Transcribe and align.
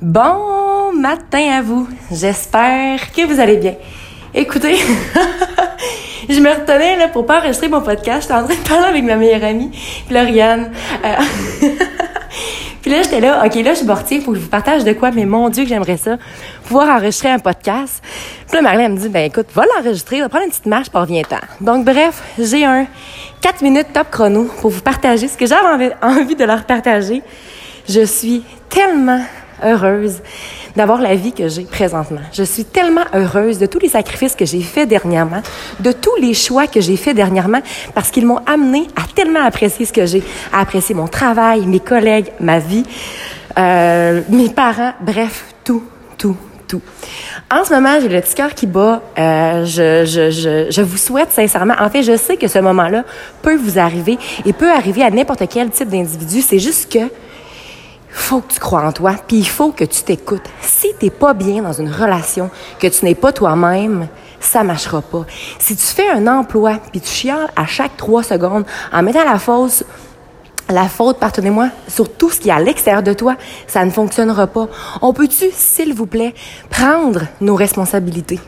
Bon 0.00 0.92
matin 0.92 1.58
à 1.58 1.60
vous. 1.60 1.88
J'espère 2.12 3.10
que 3.10 3.26
vous 3.26 3.40
allez 3.40 3.56
bien. 3.56 3.74
Écoutez, 4.32 4.76
je 6.28 6.38
me 6.38 6.50
retenais 6.50 6.96
là 6.96 7.08
pour 7.08 7.26
pas 7.26 7.40
enregistrer 7.40 7.66
mon 7.68 7.80
podcast. 7.80 8.22
J'étais 8.22 8.34
en 8.34 8.44
train 8.44 8.54
de 8.54 8.68
parler 8.68 8.86
avec 8.86 9.02
ma 9.02 9.16
meilleure 9.16 9.42
amie, 9.42 9.72
Floriane. 10.06 10.70
Euh, 11.04 11.66
puis 12.80 12.92
là, 12.92 13.02
j'étais 13.02 13.18
là, 13.18 13.42
OK, 13.44 13.56
là, 13.56 13.74
je 13.74 13.78
suis 13.78 14.14
il 14.14 14.22
faut 14.22 14.30
que 14.30 14.38
je 14.38 14.42
vous 14.44 14.48
partage 14.48 14.84
de 14.84 14.92
quoi, 14.92 15.10
mais 15.10 15.24
mon 15.24 15.48
Dieu, 15.48 15.64
que 15.64 15.68
j'aimerais 15.68 15.96
ça, 15.96 16.16
pouvoir 16.64 16.96
enregistrer 16.96 17.30
un 17.30 17.40
podcast. 17.40 18.00
Puis 18.46 18.54
là, 18.54 18.62
Marlène 18.62 18.92
me 18.92 18.98
dit, 18.98 19.08
ben 19.08 19.24
écoute, 19.24 19.48
va 19.52 19.64
l'enregistrer, 19.76 20.20
va 20.20 20.28
prendre 20.28 20.44
une 20.44 20.50
petite 20.50 20.66
marche, 20.66 20.90
pour 20.90 21.00
reviens 21.00 21.22
temps. 21.22 21.44
Donc, 21.60 21.84
bref, 21.84 22.22
j'ai 22.38 22.64
un 22.64 22.86
4 23.40 23.62
minutes 23.62 23.88
top 23.92 24.12
chrono 24.12 24.44
pour 24.60 24.70
vous 24.70 24.80
partager 24.80 25.26
ce 25.26 25.36
que 25.36 25.46
j'avais 25.46 25.92
envie 26.02 26.36
de 26.36 26.44
leur 26.44 26.62
partager. 26.66 27.20
Je 27.88 28.04
suis 28.04 28.44
tellement 28.68 29.22
heureuse 29.64 30.20
d'avoir 30.76 31.00
la 31.00 31.14
vie 31.14 31.32
que 31.32 31.48
j'ai 31.48 31.64
présentement. 31.64 32.20
Je 32.32 32.42
suis 32.42 32.64
tellement 32.64 33.04
heureuse 33.14 33.58
de 33.58 33.66
tous 33.66 33.78
les 33.78 33.88
sacrifices 33.88 34.34
que 34.34 34.44
j'ai 34.44 34.62
faits 34.62 34.88
dernièrement, 34.88 35.42
de 35.80 35.92
tous 35.92 36.16
les 36.20 36.34
choix 36.34 36.66
que 36.66 36.80
j'ai 36.80 36.96
faits 36.96 37.16
dernièrement, 37.16 37.60
parce 37.94 38.10
qu'ils 38.10 38.26
m'ont 38.26 38.40
amené 38.46 38.86
à 38.96 39.02
tellement 39.14 39.44
apprécier 39.44 39.86
ce 39.86 39.92
que 39.92 40.06
j'ai, 40.06 40.22
à 40.52 40.60
apprécier 40.60 40.94
mon 40.94 41.08
travail, 41.08 41.66
mes 41.66 41.80
collègues, 41.80 42.32
ma 42.40 42.58
vie, 42.58 42.84
euh, 43.58 44.20
mes 44.28 44.50
parents, 44.50 44.92
bref, 45.00 45.46
tout, 45.64 45.82
tout, 46.16 46.36
tout. 46.68 46.82
En 47.50 47.64
ce 47.64 47.72
moment, 47.72 47.98
j'ai 48.00 48.08
le 48.08 48.20
petit 48.20 48.34
cœur 48.34 48.54
qui 48.54 48.66
bat. 48.66 49.00
Euh, 49.18 49.64
je, 49.64 50.04
je, 50.04 50.30
je, 50.30 50.70
je, 50.70 50.82
vous 50.82 50.98
souhaite 50.98 51.32
sincèrement. 51.32 51.74
En 51.80 51.88
fait, 51.88 52.02
je 52.02 52.16
sais 52.16 52.36
que 52.36 52.46
ce 52.46 52.58
moment-là 52.58 53.04
peut 53.42 53.56
vous 53.56 53.78
arriver 53.78 54.18
et 54.44 54.52
peut 54.52 54.70
arriver 54.70 55.02
à 55.02 55.10
n'importe 55.10 55.42
quel 55.48 55.70
type 55.70 55.88
d'individu. 55.88 56.42
C'est 56.42 56.58
juste 56.58 56.92
que 56.92 57.10
faut 58.10 58.40
que 58.40 58.52
tu 58.52 58.60
crois 58.60 58.82
en 58.82 58.92
toi, 58.92 59.14
puis 59.26 59.38
il 59.38 59.48
faut 59.48 59.72
que 59.72 59.84
tu 59.84 60.02
t'écoutes. 60.02 60.48
Si 60.60 60.88
t'es 60.98 61.10
pas 61.10 61.34
bien 61.34 61.62
dans 61.62 61.72
une 61.72 61.90
relation, 61.90 62.50
que 62.78 62.86
tu 62.86 63.04
n'es 63.04 63.14
pas 63.14 63.32
toi-même, 63.32 64.08
ça 64.40 64.62
marchera 64.62 65.02
pas. 65.02 65.24
Si 65.58 65.76
tu 65.76 65.84
fais 65.84 66.08
un 66.08 66.26
emploi, 66.26 66.78
puis 66.90 67.00
tu 67.00 67.08
chiales 67.08 67.50
à 67.56 67.66
chaque 67.66 67.96
trois 67.96 68.22
secondes 68.22 68.64
en 68.92 69.02
mettant 69.02 69.24
la 69.24 69.38
faute, 69.38 69.84
la 70.68 70.88
faute, 70.88 71.18
pardonnez-moi, 71.18 71.70
sur 71.88 72.12
tout 72.12 72.30
ce 72.30 72.40
qui 72.40 72.50
est 72.50 72.52
à 72.52 72.60
l'extérieur 72.60 73.02
de 73.02 73.14
toi, 73.14 73.36
ça 73.66 73.84
ne 73.84 73.90
fonctionnera 73.90 74.46
pas. 74.46 74.68
On 75.00 75.12
peut-tu, 75.12 75.46
s'il 75.52 75.94
vous 75.94 76.06
plaît, 76.06 76.34
prendre 76.68 77.22
nos 77.40 77.54
responsabilités? 77.54 78.38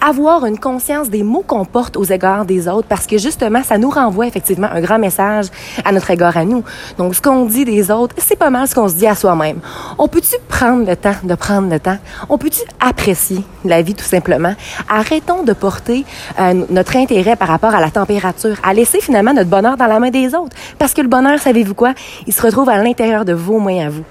Avoir 0.00 0.46
une 0.46 0.58
conscience 0.58 1.10
des 1.10 1.22
mots 1.22 1.44
qu'on 1.46 1.64
porte 1.64 1.96
aux 1.96 2.04
égards 2.04 2.44
des 2.44 2.68
autres 2.68 2.88
parce 2.88 3.06
que 3.06 3.18
justement, 3.18 3.62
ça 3.62 3.78
nous 3.78 3.90
renvoie 3.90 4.26
effectivement 4.26 4.68
un 4.72 4.80
grand 4.80 4.98
message 4.98 5.46
à 5.84 5.92
notre 5.92 6.10
égard 6.10 6.36
à 6.36 6.44
nous. 6.44 6.64
Donc, 6.96 7.14
ce 7.14 7.22
qu'on 7.22 7.44
dit 7.44 7.64
des 7.64 7.90
autres, 7.90 8.14
c'est 8.18 8.38
pas 8.38 8.50
mal 8.50 8.68
ce 8.68 8.74
qu'on 8.74 8.88
se 8.88 8.94
dit 8.94 9.06
à 9.06 9.14
soi-même. 9.14 9.60
On 9.98 10.08
peut-tu 10.08 10.36
prendre 10.48 10.86
le 10.86 10.96
temps 10.96 11.14
de 11.22 11.34
prendre 11.34 11.70
le 11.70 11.80
temps? 11.80 11.98
On 12.28 12.38
peut-tu 12.38 12.62
apprécier 12.80 13.42
la 13.64 13.82
vie 13.82 13.94
tout 13.94 14.04
simplement? 14.04 14.54
Arrêtons 14.88 15.42
de 15.42 15.52
porter 15.52 16.04
euh, 16.38 16.64
notre 16.70 16.96
intérêt 16.96 17.36
par 17.36 17.48
rapport 17.48 17.74
à 17.74 17.80
la 17.80 17.90
température, 17.90 18.56
à 18.62 18.74
laisser 18.74 19.00
finalement 19.00 19.32
notre 19.32 19.50
bonheur 19.50 19.76
dans 19.76 19.86
la 19.86 19.98
main 19.98 20.10
des 20.10 20.34
autres. 20.34 20.56
Parce 20.78 20.94
que 20.94 21.02
le 21.02 21.08
bonheur, 21.08 21.38
savez-vous 21.38 21.74
quoi? 21.74 21.94
Il 22.26 22.32
se 22.32 22.42
retrouve 22.42 22.68
à 22.68 22.82
l'intérieur 22.82 23.24
de 23.24 23.32
vos 23.32 23.58
mains 23.58 23.86
à 23.86 23.90
vous. 23.90 24.04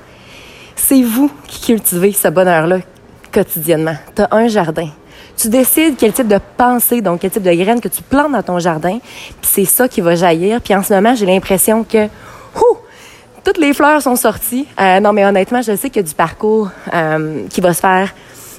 C'est 0.76 1.02
vous 1.02 1.32
qui 1.48 1.62
cultivez 1.62 2.14
ce 2.14 2.28
bonheur-là 2.28 2.80
quotidiennement. 3.32 3.96
Tu 4.16 4.22
as 4.22 4.28
un 4.32 4.48
jardin. 4.48 4.90
Tu 5.38 5.50
décides 5.50 5.96
quel 5.98 6.14
type 6.14 6.28
de 6.28 6.40
pensée, 6.58 7.02
donc 7.02 7.22
quel 7.22 7.30
type 7.30 7.44
de 7.44 7.54
graines 7.54 7.80
que 7.80 7.88
tu 7.88 8.02
plantes 8.02 8.32
dans 8.32 8.42
ton 8.42 8.58
jardin, 8.58 8.98
puis 9.00 9.52
c'est 9.52 9.66
ça 9.66 9.88
qui 9.88 10.02
va 10.02 10.16
jaillir. 10.16 10.62
Puis 10.62 10.74
en 10.74 10.82
ce 10.82 10.94
moment, 10.94 11.14
j'ai 11.14 11.28
l'impression 11.28 11.84
que, 11.84 12.06
ouh, 12.06 12.78
toutes 13.44 13.60
les 13.60 13.74
fleurs 13.74 14.02
sont 14.02 14.16
sorties. 14.16 14.68
Euh, 14.82 15.00
non, 15.00 15.14
mais 15.14 15.26
honnêtement, 15.26 15.62
je 15.62 15.76
sais 15.76 15.90
qu'il 15.90 16.02
y 16.02 16.06
a 16.06 16.08
du 16.08 16.16
parcours 16.16 16.70
euh, 16.94 17.44
qui 17.50 17.62
va 17.62 17.74
se 17.74 17.80
faire 17.80 18.14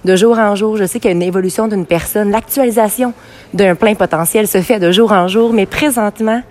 de 0.04 0.16
jour 0.16 0.38
en 0.38 0.54
jour. 0.54 0.76
Je 0.76 0.84
sais 0.84 1.00
qu'il 1.00 1.10
y 1.10 1.12
a 1.12 1.16
une 1.16 1.22
évolution 1.22 1.68
d'une 1.68 1.84
personne. 1.84 2.30
L'actualisation 2.30 3.12
d'un 3.52 3.74
plein 3.74 3.94
potentiel 3.94 4.46
se 4.46 4.62
fait 4.62 4.78
de 4.78 4.92
jour 4.92 5.12
en 5.12 5.28
jour. 5.28 5.52
Mais 5.52 5.66
présentement, 5.66 6.42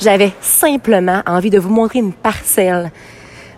j'avais 0.00 0.32
simplement 0.40 1.22
envie 1.26 1.50
de 1.50 1.58
vous 1.58 1.70
montrer 1.70 1.98
une 1.98 2.12
parcelle 2.12 2.90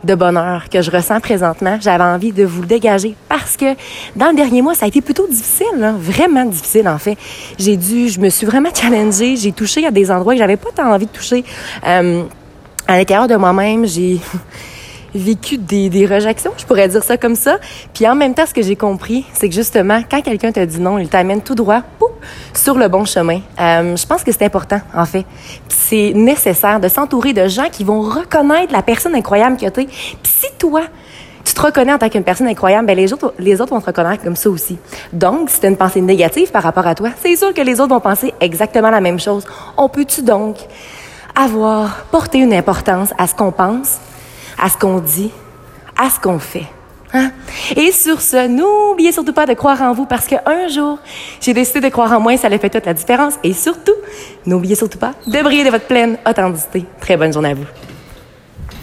de 0.04 0.15
bonheur 0.15 0.69
que 0.69 0.82
je 0.82 0.91
ressens 0.91 1.20
présentement. 1.20 1.78
J'avais 1.81 2.04
envie 2.04 2.32
de 2.32 2.44
vous 2.44 2.62
le 2.62 2.66
dégager 2.66 3.15
parce 3.28 3.56
que 3.56 3.75
dans 4.16 4.28
le 4.28 4.37
dernier 4.37 4.62
mois, 4.62 4.75
ça 4.75 4.84
a 4.84 4.88
été 4.88 5.00
plutôt 5.00 5.26
difficile, 5.26 5.94
vraiment 5.98 6.44
difficile 6.44 6.88
en 6.88 6.98
fait. 6.98 7.16
J'ai 7.59 7.76
dû, 7.76 8.09
je 8.09 8.20
me 8.20 8.28
suis 8.28 8.47
vraiment 8.47 8.70
challengée, 8.75 9.37
j'ai 9.37 9.53
touché 9.53 9.87
à 9.87 9.91
des 9.91 10.10
endroits 10.10 10.34
que 10.34 10.38
j'avais 10.38 10.56
pas 10.56 10.70
tant 10.75 10.93
envie 10.93 11.06
de 11.06 11.12
toucher. 11.12 11.44
Euh, 11.87 12.25
à 12.87 12.98
l'intérieur 12.98 13.28
de 13.28 13.37
moi-même, 13.37 13.87
j'ai 13.87 14.20
vécu 15.14 15.58
des, 15.58 15.88
des 15.88 16.06
rejections, 16.06 16.52
je 16.56 16.64
pourrais 16.64 16.88
dire 16.88 17.02
ça 17.02 17.16
comme 17.16 17.36
ça. 17.36 17.58
Puis 17.92 18.06
en 18.08 18.14
même 18.14 18.34
temps, 18.34 18.47
ce 18.47 18.54
que 18.54 18.62
j'ai 18.62 18.76
compris, 18.76 19.25
c'est 19.32 19.48
que 19.48 19.54
justement, 19.54 20.02
quand 20.10 20.22
quelqu'un 20.22 20.52
te 20.52 20.60
dit 20.60 20.80
non, 20.80 20.98
il 20.98 21.08
t'amène 21.08 21.41
tout 21.41 21.54
droit 21.54 21.82
sur 22.54 22.76
le 22.76 22.88
bon 22.88 23.04
chemin. 23.04 23.41
Euh, 23.60 23.97
je 23.97 24.06
pense 24.06 24.25
que 24.25 24.32
c'est 24.32 24.44
important, 24.44 24.80
en 24.94 25.04
fait. 25.04 25.25
C'est 25.69 26.12
nécessaire 26.14 26.80
de 26.80 26.88
s'entourer 26.88 27.32
de 27.32 27.47
gens 27.48 27.69
qui 27.70 27.84
vont 27.84 28.00
reconnaître 28.00 28.72
la 28.72 28.82
personne 28.82 29.14
incroyable 29.14 29.56
que 29.56 29.69
tu 29.69 29.80
es. 29.82 29.84
Puis 29.84 30.32
si 30.41 30.47
toi, 30.58 30.82
tu 31.44 31.52
te 31.52 31.60
reconnais 31.60 31.92
en 31.92 31.98
tant 31.98 32.08
qu'une 32.08 32.25
personne 32.25 32.48
incroyable, 32.48 32.86
ben 32.86 32.96
les 32.96 33.12
autres, 33.12 33.34
les 33.38 33.60
autres 33.60 33.75
vont 33.75 33.81
te 33.81 33.86
reconnaître 33.86 34.25
comme 34.25 34.36
ça 34.36 34.48
aussi. 34.48 34.78
Donc, 35.12 35.50
si 35.50 35.60
tu 35.60 35.66
une 35.66 35.76
pensée 35.76 36.00
négative 36.00 36.50
par 36.50 36.62
rapport 36.62 36.86
à 36.86 36.94
toi, 36.94 37.10
c'est 37.22 37.36
sûr 37.36 37.52
que 37.52 37.60
les 37.60 37.81
autres 37.81 37.91
vont 37.91 38.00
penser 38.00 38.32
exactement 38.41 38.91
la 38.91 39.00
même 39.00 39.20
chose. 39.20 39.44
On 39.76 39.88
peut-tu 39.88 40.22
donc 40.22 40.56
avoir, 41.34 42.04
porter 42.10 42.38
une 42.38 42.54
importance 42.54 43.10
à 43.19 43.26
ce 43.26 43.34
qu'on 43.34 43.52
pense, 43.52 43.98
à 44.59 44.69
ce 44.69 44.78
qu'on 44.78 44.98
dit, 44.98 45.31
à 45.97 46.10
ce 46.10 46.20
qu'on 46.20 46.38
fait. 46.38 46.66
Hein? 47.12 47.31
Et 47.76 47.92
sur 47.92 48.20
ce, 48.20 48.48
n'oubliez 48.48 49.12
surtout 49.12 49.32
pas 49.32 49.47
de 49.47 49.54
croire 49.54 49.81
en 49.82 49.92
vous 49.92 50.04
parce 50.04 50.26
qu'un 50.26 50.69
jour, 50.69 50.98
j'ai 51.41 51.54
décidé 51.54 51.81
de 51.81 51.88
croire 51.88 52.12
en 52.12 52.20
moi 52.20 52.34
et 52.34 52.37
ça 52.37 52.48
a 52.48 52.59
fait 52.59 52.70
toute 52.70 52.87
la 52.87 52.94
différence. 52.94 53.34
Et 53.44 53.53
surtout, 53.53 53.94
n'oubliez 54.47 54.75
surtout 54.75 54.98
pas 54.98 55.12
de 55.26 55.43
briller 55.43 55.64
de 55.64 55.70
votre 55.70 55.87
pleine 55.87 56.19
authenticité. 56.28 56.84
Très 57.00 57.16
bonne 57.16 57.32
journée 57.32 57.50
à 57.50 57.54
vous. 57.54 57.94